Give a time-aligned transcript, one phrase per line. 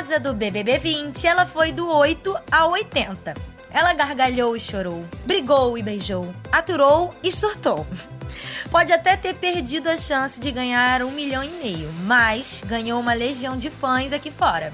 [0.00, 3.34] casa do BBB 20, ela foi do 8 ao 80.
[3.70, 7.86] Ela gargalhou e chorou, brigou e beijou, aturou e surtou.
[8.72, 13.12] Pode até ter perdido a chance de ganhar um milhão e meio, mas ganhou uma
[13.12, 14.72] legião de fãs aqui fora.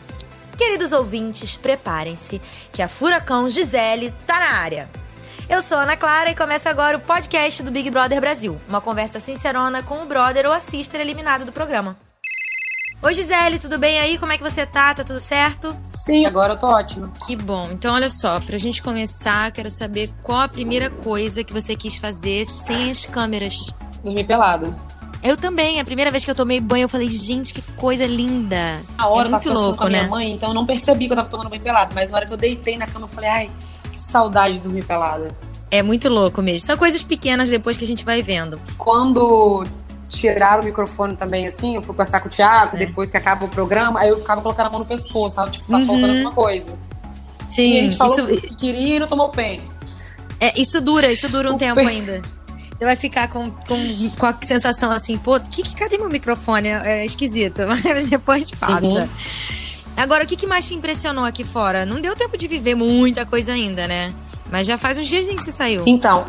[0.57, 2.40] Queridos ouvintes, preparem-se,
[2.72, 4.88] que a Furacão Gisele tá na área.
[5.48, 9.18] Eu sou Ana Clara e começa agora o podcast do Big Brother Brasil, uma conversa
[9.18, 12.05] sincerona com o brother ou a sister eliminado do programa.
[13.03, 14.19] Oi, Gisele, tudo bem aí?
[14.19, 14.93] Como é que você tá?
[14.95, 15.77] Tá tudo certo?
[15.93, 17.13] Sim, agora eu tô ótima.
[17.27, 17.71] Que bom.
[17.71, 21.96] Então, olha só, pra gente começar, quero saber qual a primeira coisa que você quis
[21.96, 23.73] fazer sem as câmeras.
[24.03, 24.77] Dormir pelada.
[25.23, 25.79] Eu também.
[25.79, 28.81] A primeira vez que eu tomei banho, eu falei, gente, que coisa linda.
[28.99, 30.09] A hora é eu muito tava louco, com a minha né?
[30.09, 31.95] mãe, então eu não percebi que eu tava tomando banho pelado.
[31.95, 33.51] Mas na hora que eu deitei na cama, eu falei, ai,
[33.92, 35.37] que saudade de dormir pelada.
[35.70, 36.61] É muito louco mesmo.
[36.67, 38.59] São coisas pequenas depois que a gente vai vendo.
[38.78, 39.65] Quando
[40.09, 42.78] tiraram o microfone também, assim, eu fui conversar com o Thiago, É.
[42.78, 45.67] depois que acaba o programa, aí eu ficava colocando a mão no pescoço, tava tipo,
[45.67, 45.87] tá Uhum.
[45.87, 46.69] faltando alguma coisa.
[46.70, 49.61] e a Sim, gente falou isso, que queria e não tomou pen.
[50.41, 52.21] é, isso dura, isso dura um O tempo pe- ainda.
[52.77, 56.69] Você vai ficar com, com, com a sensação assim, pô, que, que, cadê meu microfone?
[56.69, 58.85] É, é esquisito, mas depois passa.
[58.85, 59.09] Uhum.
[59.97, 61.87] Agora, o que, que mais te impressionou aqui fora?
[61.87, 64.13] Não deu tempo de viver muita coisa ainda, né?
[64.51, 65.85] Mas já faz uns dias que você saiu.
[65.87, 66.27] Então,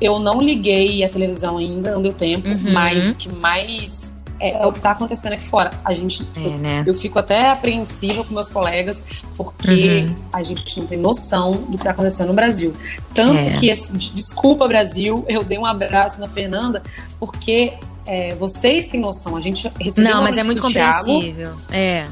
[0.00, 2.72] eu não liguei a televisão ainda, não deu tempo, Uhum.
[2.72, 5.70] mas o que mais é, é o que tá acontecendo aqui fora.
[5.84, 6.26] A gente.
[6.34, 6.84] É, né?
[6.84, 9.00] Eu fico até apreensiva com meus colegas,
[9.36, 10.16] porque Uhum.
[10.32, 12.72] a gente não tem noção do que tá acontecendo no Brasil.
[13.14, 13.52] Tanto É.
[13.52, 16.82] que, esse- desculpa, Brasil, eu dei um abraço na Fernanda,
[17.20, 19.36] porque é, vocês têm noção.
[19.36, 21.52] A gente recebeu Não, mas é muito Thiago, compreensível.
[21.70, 22.06] É.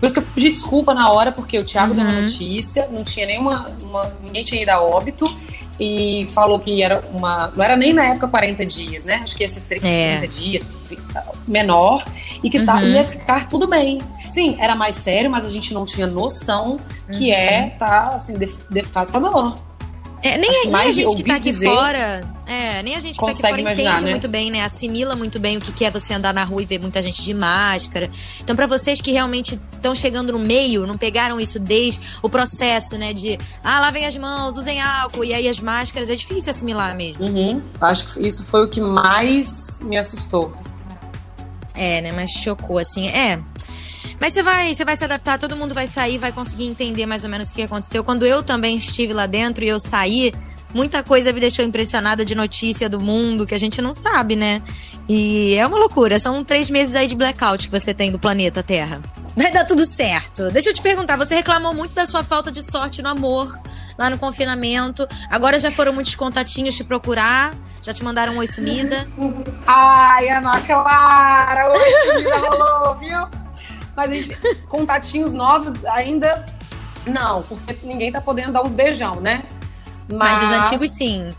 [0.00, 2.22] por isso que eu pedi desculpa na hora, porque o Thiago deu uma Uhum.
[2.22, 3.70] notícia, não tinha nenhuma.
[3.82, 5.26] uma- ninguém tinha ido a óbito
[5.78, 7.52] e falou que era uma.
[7.54, 9.20] Não era nem na época 40 dias, né?
[9.22, 10.26] Acho que ia ser 30 É.
[10.26, 10.68] dias,
[11.46, 12.04] menor,
[12.42, 12.82] e que tá, Uhum.
[12.88, 14.00] ia ficar tudo bem.
[14.30, 16.78] Sim, era mais sério, mas a gente não tinha noção
[17.12, 17.34] que Uhum.
[17.36, 19.56] é tá assim, def- devastador.
[20.22, 22.33] É, nem, que nem a gente que tá aqui dizer- fora.
[22.46, 24.10] É, nem a gente que tá aqui Consegue fora imaginar, entende né?
[24.10, 24.62] muito bem, né?
[24.62, 27.32] Assimila muito bem o que é você andar na rua e ver muita gente de
[27.32, 28.10] máscara.
[28.40, 32.98] Então, pra vocês que realmente estão chegando no meio, não pegaram isso desde o processo,
[32.98, 33.14] né?
[33.14, 37.24] De ah, lavem as mãos, usem álcool, e aí as máscaras, é difícil assimilar mesmo.
[37.24, 37.62] Uhum.
[37.80, 40.54] Acho que isso foi o que mais me assustou.
[41.74, 42.12] É, né?
[42.12, 43.08] Mas chocou, assim.
[43.08, 43.42] É.
[44.20, 47.24] Mas você vai, você vai se adaptar, todo mundo vai sair, vai conseguir entender mais
[47.24, 48.04] ou menos o que aconteceu.
[48.04, 50.32] Quando eu também estive lá dentro e eu saí,
[50.74, 54.60] muita coisa me deixou impressionada de notícia do mundo que a gente não sabe, né?
[55.08, 56.18] E é uma loucura.
[56.18, 59.00] São três meses aí de blackout que você tem do planeta Terra.
[59.36, 60.50] Vai dar tudo certo.
[60.50, 63.52] Deixa eu te perguntar, você reclamou muito da sua falta de sorte no amor
[63.98, 65.06] lá no confinamento.
[65.28, 67.54] Agora já foram muitos contatinhos te procurar?
[67.82, 69.08] Já te mandaram um oi sumida?
[69.66, 73.28] Ai, Ana Clara, hoje já rolou, viu?
[73.96, 74.36] Mas a gente,
[74.66, 76.46] contatinhos novos ainda
[77.06, 79.42] não, porque ninguém tá podendo dar uns beijão, né?
[80.12, 81.30] Mas os antigos sim.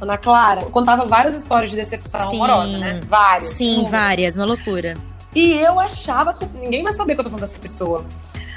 [0.00, 2.36] Ana Clara, contava várias histórias de decepção Sim.
[2.42, 3.00] amorosa, né?
[3.06, 3.50] Várias.
[3.50, 4.96] Sim, várias, uma loucura.
[5.34, 8.04] E eu achava que ninguém vai saber que eu tô falando dessa pessoa.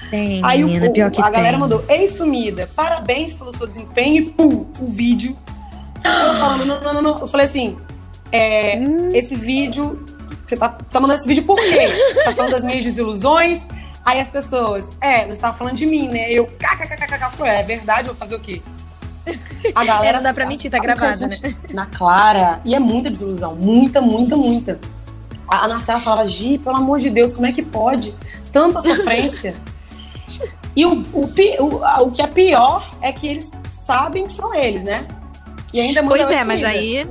[0.10, 1.60] Tem, Aí o- menina, o- pior que a galera tem.
[1.60, 5.38] mandou, ei sumida, parabéns pelo seu desempenho e pum, o vídeo.
[6.04, 7.20] Eu falando, não, não, não, não.
[7.20, 7.78] Eu falei assim,
[8.32, 9.10] é, Hum.
[9.14, 10.04] esse vídeo,
[10.46, 11.88] você tá, tá mandando esse vídeo por quê?
[12.24, 13.62] tá falando das minhas desilusões?
[14.04, 16.32] Aí as pessoas, é, você tava falando de mim, né?
[16.32, 18.62] Eu, kkkk, eu falei, é verdade, vou fazer o quê?
[19.74, 21.38] A É, não dá pra mentir, tá gravado, né?
[21.74, 24.80] Na Clara, e é muita desilusão, muita, muita, muita.
[25.48, 28.14] A Ana Clara falava, Gi, pelo amor de Deus, como é que pode?
[28.52, 29.56] Tanta sofrência.
[30.76, 34.84] E o, o, o, o que é pior é que eles sabem que são eles,
[34.84, 35.08] né?
[35.74, 37.08] E ainda Pois oi é, mas aí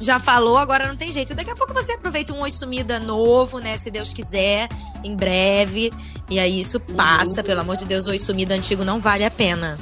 [0.00, 1.34] já falou, agora não tem jeito.
[1.34, 3.76] Daqui a pouco você aproveita um oi sumida novo, né?
[3.76, 4.68] Se Deus quiser,
[5.04, 5.92] em breve.
[6.28, 9.76] E aí isso passa, pelo amor de Deus, oi sumida antigo não vale a pena.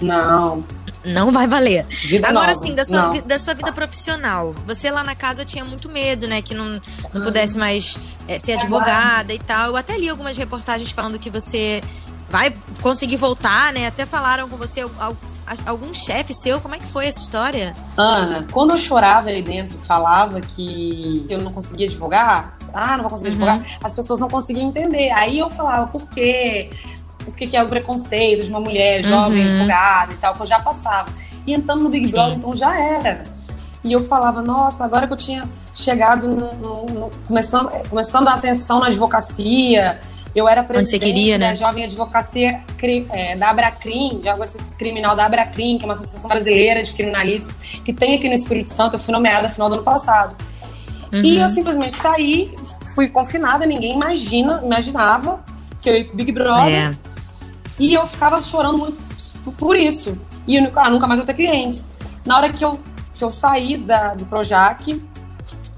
[0.00, 0.64] Não.
[1.04, 1.86] Não vai valer.
[1.86, 4.54] Vida Agora sim, da sua, vi- da sua vida profissional.
[4.66, 6.42] Você lá na casa tinha muito medo, né?
[6.42, 6.80] Que não,
[7.14, 7.96] não pudesse mais
[8.28, 9.68] eh, ser advogada e tal.
[9.68, 11.82] Eu até li algumas reportagens falando que você
[12.28, 13.86] vai conseguir voltar, né?
[13.86, 15.16] Até falaram com você al-
[15.66, 16.60] algum chefe seu.
[16.60, 17.74] Como é que foi essa história?
[17.96, 23.02] Ana, quando eu chorava aí dentro e falava que eu não conseguia advogar, ah, não
[23.02, 23.48] vou conseguir Uhum.
[23.48, 25.10] advogar, as pessoas não conseguiam entender.
[25.12, 26.70] Aí eu falava, por quê?
[27.26, 29.54] O que que é o preconceito de uma mulher jovem, Uhum.
[29.56, 31.08] advogada e tal, que eu já passava.
[31.46, 32.10] E entrando no Big.
[32.10, 33.22] Brother, então já era.
[33.82, 38.34] E eu falava, nossa, agora que eu tinha chegado no, no- no- começando, começando a
[38.34, 40.00] ascensão na advocacia,
[40.34, 41.54] eu era você presidente queria, da né?
[41.56, 42.60] jovem advocacia
[43.10, 46.92] é, da Abracrim, de algo assim, criminal da Abracrim, que é uma associação brasileira de
[46.92, 48.96] criminalistas que tem aqui no Espírito Santo.
[48.96, 50.36] Eu fui nomeada no final do ano passado.
[51.12, 51.42] E Uhum.
[51.42, 52.54] eu simplesmente saí,
[52.94, 55.42] fui confinada, ninguém imagina, imaginava
[55.80, 56.90] que eu ia Big Brother.
[56.92, 57.09] É.
[57.80, 58.96] E eu ficava chorando muito
[59.56, 60.16] por isso.
[60.46, 61.88] E eu nunca, ah, nunca mais vou ter clientes.
[62.26, 62.78] Na hora que eu,
[63.14, 65.02] que eu saí da, do Projac,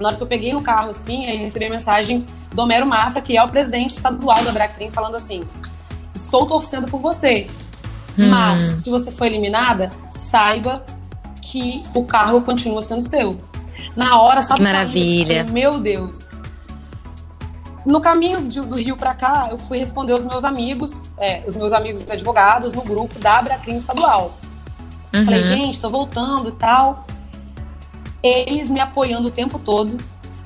[0.01, 3.23] na hora que eu peguei no carro, assim, aí recebi a mensagem do Homero Mafra,
[3.23, 5.45] que é o presidente estadual da Bracrim, falando assim:
[6.13, 7.47] Estou torcendo por você.
[8.19, 8.29] Hum.
[8.29, 10.85] Mas, se você for eliminada, saiba
[11.41, 13.41] que o cargo continua sendo seu.
[13.97, 14.57] Na hora, sabe?
[14.57, 15.45] Que maravilha.
[15.47, 16.31] Falei, Meu Deus.
[17.85, 21.57] No caminho de- do Rio pra cá, eu fui responder os meus amigos, é, os
[21.57, 24.35] meus amigos advogados, no grupo da Abracrim Estadual.
[25.25, 25.49] Falei, Uhum.
[25.49, 27.07] gente, tô voltando e tal.
[28.23, 29.97] Eles me apoiando o tempo todo,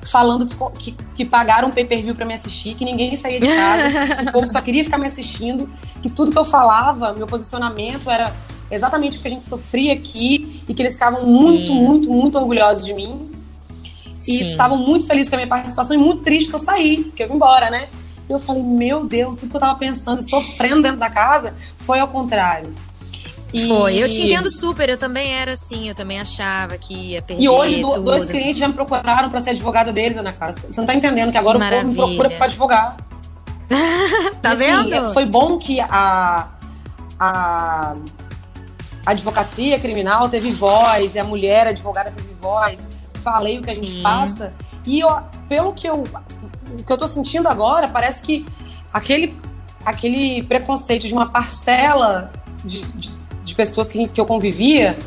[0.03, 4.15] falando que, que, que pagaram um pay-per-view pra me assistir, que ninguém saía de casa,
[4.23, 5.69] que o povo só queria ficar me assistindo,
[6.01, 8.33] que tudo que eu falava, meu posicionamento era
[8.71, 11.81] exatamente o que a gente sofria aqui e que eles ficavam muito, Sim.
[11.83, 13.26] muito, muito orgulhosos de mim.
[14.19, 14.39] Sim.
[14.39, 17.23] E estavam muito felizes com a minha participação e muito tristes que eu saí, que
[17.23, 17.87] eu vim embora, né?
[18.29, 21.53] E eu falei, meu Deus, tudo que eu tava pensando e sofrendo dentro da casa
[21.79, 22.73] foi ao contrário.
[23.53, 27.21] E- Foi, eu te entendo super, eu também era assim, eu também achava que ia
[27.21, 30.51] perder E hoje do- dois clientes já me procuraram pra ser advogada deles, Ana Clara.
[30.51, 32.97] Você não tá entendendo que agora Que o povo me procura pra advogar.
[34.41, 35.13] Tá E, assim, vendo?
[35.13, 36.47] Foi bom que a,
[37.17, 37.93] a
[39.05, 42.85] advocacia criminal teve voz, e a mulher advogada teve voz.
[43.31, 44.01] Falei o que a gente Sim.
[44.01, 44.53] passa.
[44.85, 45.09] E eu,
[45.49, 46.05] pelo que eu,
[46.79, 48.45] o que eu tô sentindo agora, parece que
[48.93, 49.35] aquele,
[49.85, 52.31] aquele preconceito de uma parcela
[52.63, 53.11] de, de,
[53.43, 54.97] de pessoas que, que eu convivia,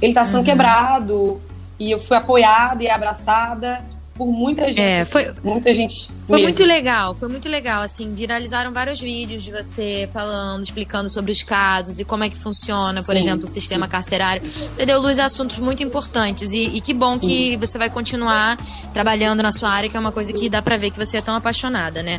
[0.00, 0.44] ele tá sendo Uhum.
[0.44, 1.42] quebrado.
[1.80, 3.80] E eu fui apoiada e abraçada
[4.16, 4.80] por muita gente.
[4.80, 6.08] É, foi- muita gente.
[6.28, 6.48] Foi mesmo.
[6.50, 11.42] muito legal, foi muito legal, assim, viralizaram vários vídeos de você falando, explicando sobre os
[11.42, 14.42] casos e como é que funciona, por Sim, exemplo, o sistema carcerário.
[14.70, 17.26] Você deu luz a assuntos muito importantes e, e que bom Sim.
[17.26, 18.58] que você vai continuar
[18.92, 21.22] trabalhando na sua área, que é uma coisa que dá pra ver que você é
[21.22, 22.18] tão apaixonada, né?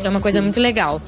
[0.00, 1.02] Que é uma coisa muito legal.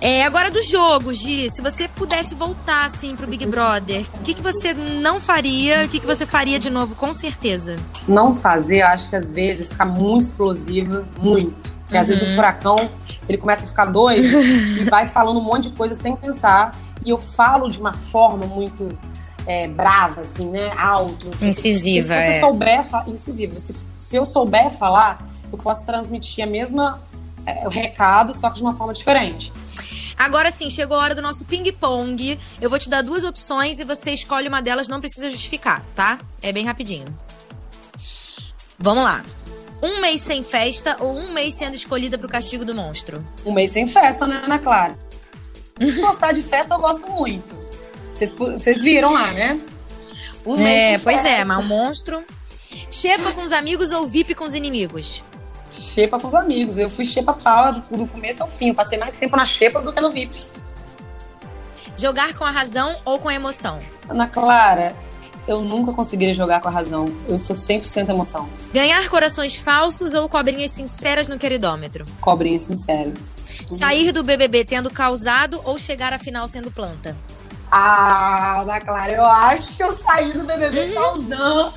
[0.00, 4.32] É, agora do jogo, Gi, se você pudesse voltar, assim, pro Big Brother, o que,
[4.32, 7.76] que você não faria, o que, que você faria de novo, com certeza?
[8.08, 11.72] não fazer, eu acho que às vezes fica muito explosiva, muito.
[11.92, 12.90] Porque às vezes o furacão,
[13.28, 14.24] ele começa a ficar doido
[14.80, 16.74] e vai falando um monte de coisa sem pensar.
[17.04, 18.96] E eu falo de uma forma muito
[19.46, 20.72] é, brava, assim, né?
[20.78, 21.28] Alto.
[21.42, 22.40] Incisiva, se você é.
[22.40, 23.08] souber falar.
[23.10, 23.60] Incisiva.
[23.60, 26.98] Se, se eu souber falar, eu posso transmitir a mesma.
[27.44, 29.52] é, o recado, só que de uma forma diferente.
[30.16, 32.38] Agora sim, chegou a hora do nosso ping-pong.
[32.58, 36.18] Eu vou te dar duas opções e você escolhe uma delas, não precisa justificar, tá?
[36.40, 37.06] É bem rapidinho.
[38.78, 39.22] Vamos lá.
[39.82, 43.24] Um mês sem festa ou um mês sendo escolhida pro castigo do monstro?
[43.44, 44.96] Um mês sem festa, né, Ana Clara?
[45.80, 47.58] Se gostar de festa, eu gosto muito.
[48.14, 49.60] Vocês, viram lá, né?
[50.46, 51.44] Um É, pois é, festa.
[51.44, 52.24] mas o monstro.
[52.90, 55.24] Xepa com os amigos ou VIP com os inimigos?
[55.72, 56.78] Xepa com os amigos.
[56.78, 58.68] Eu fui xepa pau do, do começo ao fim.
[58.68, 60.36] Eu passei mais tempo na xepa do que no VIP.
[61.96, 63.80] Jogar com a razão ou com a emoção?
[64.08, 64.94] Ana Clara,
[65.46, 67.14] eu nunca conseguiria jogar com a razão.
[67.28, 68.48] Eu sou 100% emoção.
[68.72, 72.04] Ganhar corações falsos ou cobrinhas sinceras no queridômetro?
[72.20, 73.24] Cobrinhas sinceras.
[73.66, 77.16] Sair do BBB tendo causado ou chegar à final sendo planta?
[77.70, 81.72] Ah, Ana Clara, eu acho que eu saí do BBB causando.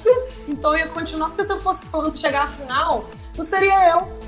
[0.48, 1.30] Então eu ia continuar.
[1.30, 4.20] Porque se eu fosse quando chegar na final, não seria eu.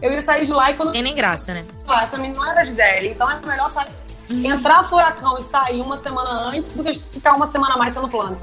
[0.00, 1.64] Eu ia sair de lá e quando Tem nem graça, né?
[1.86, 3.88] Ah, essa menina não era Gisele, então é melhor sair,
[4.30, 8.38] entrar furacão e sair uma semana antes do que ficar uma semana mais sendo plano.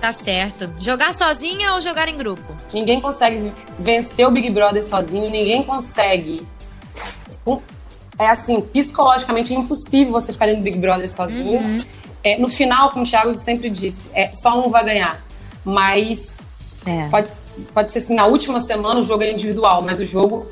[0.00, 0.72] Tá certo.
[0.78, 2.56] Jogar sozinha ou jogar em grupo?
[2.72, 6.46] Ninguém consegue vencer o Big Brother sozinho, ninguém consegue.
[7.46, 7.60] Um-
[8.20, 11.80] É assim, psicologicamente é impossível você ficar dentro do Big Brother sozinho.
[12.24, 15.24] É, no final, como o Thiago sempre disse, é, só um vai ganhar.
[15.64, 16.36] Mas
[16.84, 17.08] É.
[17.10, 17.28] pode,
[17.72, 20.48] pode ser assim, na última semana o jogo é individual, mas o jogo,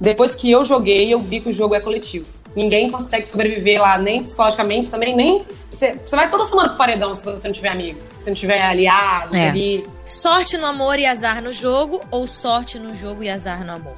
[0.00, 2.26] depois que eu joguei, eu vi que o jogo é coletivo.
[2.56, 5.44] Ninguém consegue sobreviver lá, nem psicologicamente, também nem.
[5.70, 8.62] Você, você vai toda semana pro paredão se você não tiver amigo, se não tiver
[8.62, 9.50] aliado É.
[9.50, 9.86] ali.
[10.08, 13.94] Sorte no amor e azar no jogo ou sorte no jogo e azar no amor?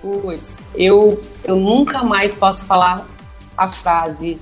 [0.00, 3.04] Putz, eu, eu nunca mais posso falar
[3.58, 4.38] a frase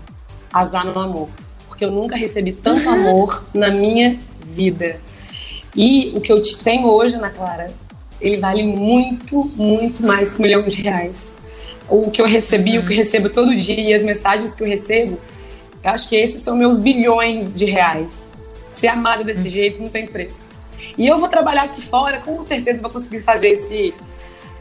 [0.52, 1.28] azar no amor.
[1.66, 5.00] Porque eu nunca recebi tanto amor na minha vida.
[5.74, 7.72] E o que eu te tenho hoje, Ana Clara,
[8.20, 11.34] ele vale muito, muito mais que um milhão de reais.
[11.88, 14.66] O que eu recebi, o que eu recebo todo dia e as mensagens que eu
[14.66, 15.18] recebo,
[15.82, 18.36] eu acho que esses são meus bilhões de reais.
[18.68, 20.54] Ser amada desse jeito não tem preço.
[20.96, 23.94] E eu vou trabalhar aqui fora, com certeza vou conseguir fazer esse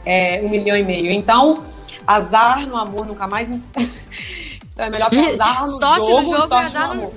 [0.04, 1.10] é, um milhão e meio.
[1.10, 1.62] Então,
[2.06, 3.48] azar no amor nunca mais.
[4.76, 7.14] é melhor que azar no Sorte jogo, no jogo e sorte azar no no- amor.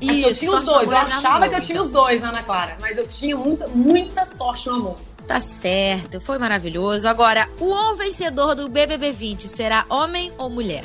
[0.00, 0.90] É que eu tinha os dois.
[0.90, 1.86] Eu no achava que eu tinha então.
[1.86, 2.76] os dois, né, Ana Clara?
[2.80, 4.96] Mas eu tinha muita, muita sorte no amor.
[5.32, 6.20] Tá certo.
[6.20, 7.08] Foi maravilhoso.
[7.08, 10.84] Agora, o vencedor do BBB 20 será homem ou mulher?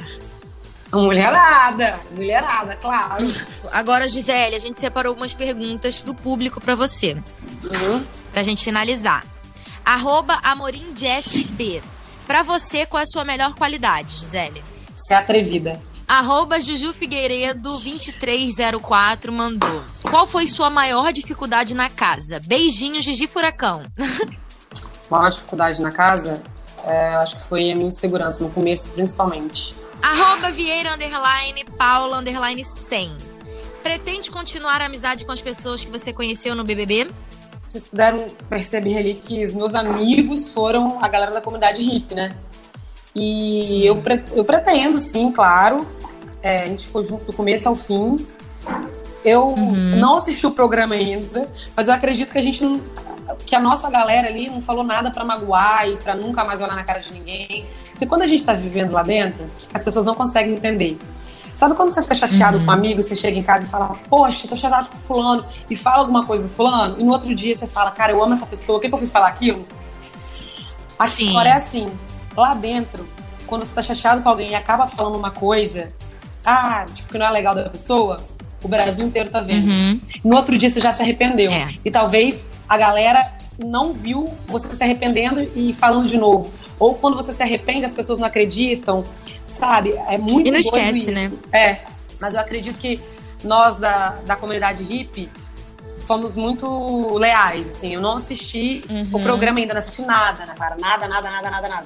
[0.94, 3.26] Mulherada, mulherada, claro.
[3.74, 7.14] Agora, Gisele, a gente separou algumas perguntas do público para você.
[7.62, 8.06] Uhum.
[8.32, 9.26] Pra gente finalizar.
[9.84, 11.84] Arroba AmorimJSB.
[12.26, 14.64] Pra você, qual é a sua melhor qualidade, Gisele?
[14.96, 15.82] Ser atrevida.
[16.08, 19.84] Arroba Juju Figueiredo 2304 mandou.
[20.02, 22.40] Qual foi sua maior dificuldade na casa?
[22.48, 23.84] Beijinho, Gigi Furacão.
[25.12, 26.42] maior dificuldade na casa,
[26.86, 29.76] é, acho que foi a minha insegurança, no começo principalmente.
[30.02, 33.18] Arroba Vieira Underline Paula Underline 100.
[33.84, 37.10] Pretende continuar a amizade com as pessoas que você conheceu no BBB?
[37.66, 42.34] Vocês puderam perceber ali que os meus amigos foram a galera da comunidade hip, né?
[43.14, 44.02] E eu,
[44.34, 45.86] eu pretendo, sim, claro.
[46.48, 48.26] É, a gente ficou junto do começo ao fim.
[49.26, 49.98] Eu uhum.
[49.98, 52.82] não assisti o programa ainda, mas eu acredito que a gente não,
[53.46, 56.76] que a nossa galera ali não falou nada para magoar e para nunca mais olhar
[56.76, 57.66] na cara de ninguém.
[57.92, 60.98] Porque quando a gente tá vivendo lá dentro, as pessoas não conseguem entender.
[61.58, 62.64] Sabe quando você fica chateado uhum.
[62.64, 65.76] com um amigo, você chega em casa e fala, poxa, tô chateado com fulano, e
[65.76, 68.46] fala alguma coisa do fulano, e no outro dia você fala, cara, eu amo essa
[68.46, 69.66] pessoa, o que, que eu fui falar aquilo?
[70.98, 71.26] A Sim.
[71.28, 71.92] história é assim,
[72.36, 73.06] lá dentro,
[73.48, 75.92] quando você tá chateado com alguém e acaba falando uma coisa,
[76.50, 78.26] ah, tipo, que não é legal da pessoa,
[78.64, 79.68] o Brasil inteiro tá vendo.
[79.68, 80.00] Uhum.
[80.24, 81.52] No outro dia você já se arrependeu.
[81.52, 81.74] É.
[81.84, 86.50] E talvez a galera não viu você se arrependendo e falando de novo.
[86.80, 89.04] Ou quando você se arrepende, as pessoas não acreditam,
[89.46, 89.94] sabe?
[90.08, 91.12] É muito E não esquece, isso.
[91.12, 91.32] né?
[91.52, 91.80] É.
[92.18, 92.98] Mas eu acredito que
[93.44, 95.30] nós da, da comunidade hippie
[95.98, 97.94] fomos muito leais, assim.
[97.94, 99.08] Eu não assisti uhum.
[99.12, 100.78] o programa ainda, não assisti nada, né, cara?
[100.80, 101.86] Nada, nada, nada, nada, nada.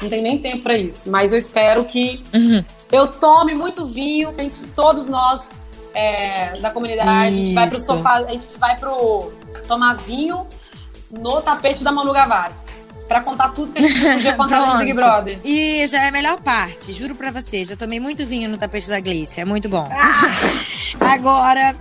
[0.00, 1.08] Não tem nem tempo para isso.
[1.08, 2.64] Mas eu espero que uhum.
[2.92, 5.48] Eu tome muito vinho, que a gente, todos nós
[5.94, 7.18] é, da comunidade, isso.
[7.18, 9.32] a gente vai pro sofá, a gente vai pro
[9.66, 10.46] tomar vinho
[11.10, 12.82] no tapete da Manu Gavassi.
[13.08, 15.38] Pra contar tudo que a gente podia contar no Big Brother.
[15.44, 17.64] E já é a melhor parte, juro pra você.
[17.64, 19.86] Já tomei muito vinho no tapete da Glícia, é muito bom.
[19.90, 20.12] Ah.
[21.12, 21.74] Agora,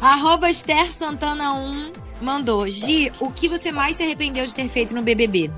[0.00, 2.68] arroba Esther Santana 1 mandou.
[2.68, 5.50] Gi, o que você mais se arrependeu de ter feito no BBB?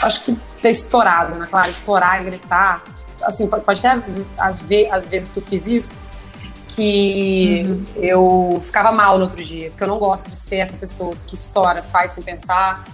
[0.00, 1.46] Acho que ter estourado, né?
[1.48, 2.82] Claro, estourar, gritar.
[3.22, 4.02] Assim, pode, pode até
[4.38, 5.98] haver, às vezes que eu fiz isso,
[6.68, 7.84] que uhum.
[7.96, 11.34] eu ficava mal no outro dia, porque eu não gosto de ser essa pessoa que
[11.34, 12.84] estoura, faz sem pensar.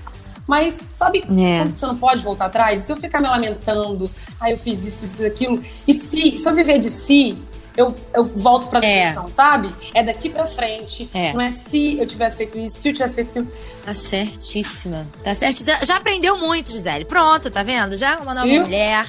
[0.47, 1.58] Mas sabe é.
[1.58, 2.82] quando você não pode voltar atrás?
[2.82, 6.54] Se eu ficar me lamentando, ah, eu fiz isso, isso aquilo, e se, se eu
[6.54, 7.38] viver de si,
[7.78, 9.30] eu, eu volto pra discussão, é.
[9.30, 9.75] sabe?
[9.94, 11.08] É daqui pra frente.
[11.14, 11.32] É.
[11.32, 13.49] Não é se eu tivesse feito isso, se eu tivesse feito aquilo.
[13.85, 15.06] Tá certíssima.
[15.23, 15.64] Tá certo.
[15.64, 17.04] Já, já aprendeu muito, Gisele.
[17.04, 17.97] Pronto, tá vendo?
[17.97, 19.06] Já é uma nova mulher.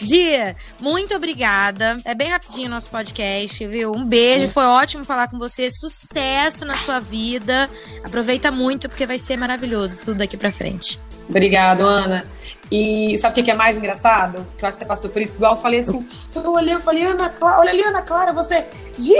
[0.00, 1.98] Gia, muito obrigada.
[2.04, 3.92] É bem rapidinho o nosso podcast, viu?
[3.92, 5.70] Um beijo, foi ótimo falar com você.
[5.70, 7.68] Sucesso na sua vida.
[8.02, 10.98] Aproveita muito, porque vai ser maravilhoso tudo daqui pra frente.
[11.28, 12.26] Obrigado, Ana.
[12.70, 14.46] E sabe o que é mais engraçado?
[14.56, 15.36] Que você passou por isso.
[15.36, 18.64] Igual eu falei assim, eu olhei, eu falei, Ana Clara, olha ali, Ana Clara, você.
[18.96, 19.14] Gi!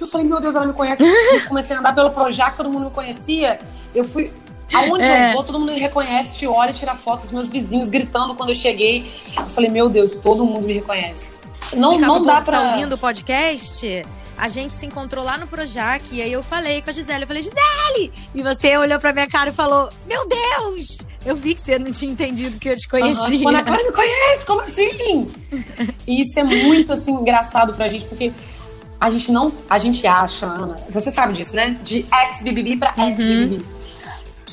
[0.00, 1.02] Eu falei, meu Deus, ela me conhece.
[1.02, 3.58] Eu comecei a andar pelo Projac, todo mundo me conhecia.
[3.94, 4.32] Eu fui.
[4.72, 5.30] Aonde é.
[5.30, 8.50] eu vou, todo mundo me reconhece, te olha, tira fotos dos meus vizinhos gritando quando
[8.50, 9.10] eu cheguei.
[9.36, 11.40] Eu falei, meu Deus, todo mundo me reconhece.
[11.72, 12.60] Não, não dá pra.
[12.60, 14.04] Tá ouvindo o podcast?
[14.36, 17.24] A gente se encontrou lá no Projac e aí eu falei com a Gisele.
[17.24, 18.12] Eu falei, Gisele!
[18.34, 21.00] E você olhou pra minha cara e falou: Meu Deus!
[21.26, 23.22] Eu vi que você não tinha entendido que eu te conhecia.
[23.24, 25.30] Uhum, tipo, cara me conhece, como assim?
[26.06, 28.32] e isso é muito assim engraçado pra gente, porque
[28.98, 29.52] a gente não.
[29.68, 31.76] A gente acha, Ana, você sabe disso, né?
[31.84, 33.56] De ex-BBB pra ex-BBB.
[33.56, 33.79] Uhum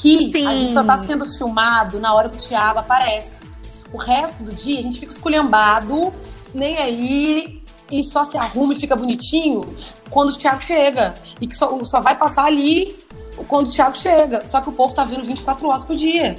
[0.01, 0.47] que Sim.
[0.47, 3.43] a gente só tá sendo filmado na hora que o Thiago aparece.
[3.91, 6.13] O resto do dia a gente fica esculhambado,
[6.53, 9.75] nem aí, e só se arruma e fica bonitinho
[10.09, 11.13] quando o Thiago chega.
[11.39, 12.97] E que só, só vai passar ali
[13.47, 14.45] quando o Thiago chega.
[14.45, 16.35] Só que o povo tá vendo 24 horas por dia.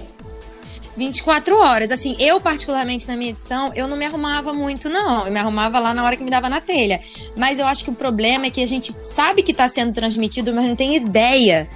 [0.97, 1.91] 24 horas.
[1.91, 5.27] Assim, eu, particularmente na minha edição, eu não me arrumava muito, não.
[5.27, 7.01] Eu me arrumava lá na hora que me dava na telha.
[7.37, 10.53] Mas eu acho que o problema é que a gente sabe que tá sendo transmitido,
[10.53, 11.69] mas não tem ideia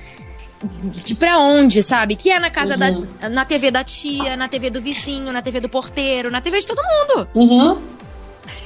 [0.95, 2.17] de pra onde, sabe?
[2.17, 3.07] Que é na casa uhum.
[3.21, 3.29] da.
[3.29, 6.67] na TV da tia, na TV do vizinho, na TV do porteiro, na TV de
[6.67, 7.29] todo mundo.
[7.35, 7.83] Uhum.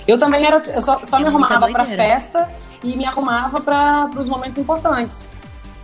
[0.07, 0.63] Eu também era.
[0.69, 2.49] Eu só, só é me arrumava pra festa
[2.83, 5.29] e me arrumava para os momentos importantes.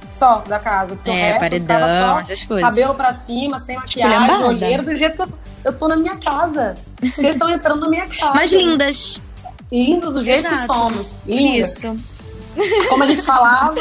[0.09, 0.95] Só da casa.
[0.95, 2.69] Porque é, paredão, só, essas coisas.
[2.69, 5.39] Cabelo pra cima, sem maquiagem, olheiro, do jeito que eu sou.
[5.65, 6.75] Eu tô na minha casa.
[7.01, 8.35] Vocês estão entrando na minha casa.
[8.35, 9.23] Mas lindas.
[9.71, 10.61] Lindos do jeito Exato.
[10.61, 11.23] que somos.
[11.27, 11.77] Lindas.
[11.77, 12.13] Isso.
[12.89, 13.75] Como a gente falava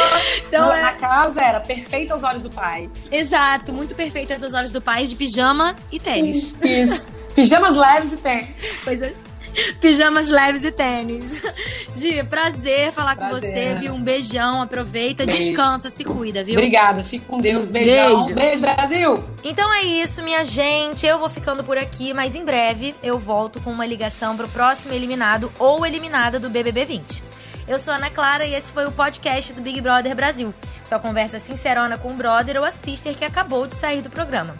[0.47, 0.81] então, na, é...
[0.81, 2.89] na, casa, era perfeita aos olhos do pai.
[3.11, 6.55] Exato, muito perfeitas aos olhos do pai, de pijama e tênis.
[6.61, 7.11] Sim, isso.
[7.35, 8.55] Pijamas leves e tênis.
[8.83, 9.13] Pois é.
[9.79, 11.41] Pijamas leves e tênis.
[11.95, 13.39] Gi, prazer falar prazer.
[13.39, 13.93] com você, viu?
[13.93, 15.45] Um beijão, aproveita, Beijo.
[15.45, 16.55] descansa, se cuida, viu?
[16.55, 17.69] Obrigada, fique com Deus.
[17.69, 18.17] Beijão.
[18.17, 18.33] Beijo.
[18.33, 19.23] Beijo, Brasil!
[19.43, 21.05] Então é isso, minha gente.
[21.05, 24.93] Eu vou ficando por aqui, mas em breve eu volto com uma ligação pro próximo
[24.93, 27.40] eliminado ou eliminada do BBB 20.
[27.67, 30.53] Eu sou Ana Clara e esse foi o podcast do Big Brother Brasil.
[30.83, 34.55] Sua conversa sincerona com o brother ou a sister que acabou de sair do programa.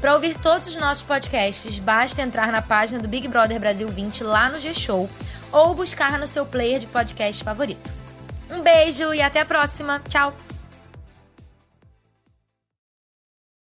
[0.00, 4.24] Para ouvir todos os nossos podcasts, basta entrar na página do Big Brother Brasil 20
[4.24, 5.08] lá no G-Show
[5.52, 7.92] ou buscar no seu player de podcast favorito.
[8.50, 10.00] Um beijo e até a próxima.
[10.08, 10.47] Tchau!